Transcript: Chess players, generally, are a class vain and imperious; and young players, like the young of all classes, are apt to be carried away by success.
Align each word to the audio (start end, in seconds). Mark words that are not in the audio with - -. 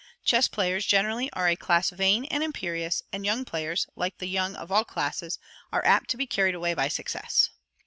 Chess 0.25 0.47
players, 0.47 0.87
generally, 0.87 1.29
are 1.33 1.47
a 1.47 1.55
class 1.55 1.91
vain 1.91 2.25
and 2.25 2.41
imperious; 2.41 3.03
and 3.13 3.23
young 3.23 3.45
players, 3.45 3.85
like 3.95 4.17
the 4.17 4.25
young 4.25 4.55
of 4.55 4.71
all 4.71 4.83
classes, 4.83 5.37
are 5.71 5.85
apt 5.85 6.09
to 6.09 6.17
be 6.17 6.25
carried 6.25 6.55
away 6.55 6.73
by 6.73 6.87
success. 6.87 7.51